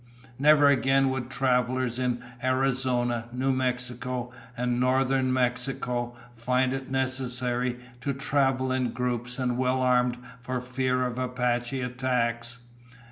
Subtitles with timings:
[0.39, 8.11] Never again would travelers in Arizona, New Mexico, and northern Mexico find it necessary to
[8.11, 12.61] travel in groups and well armed for fear of Apache attacks.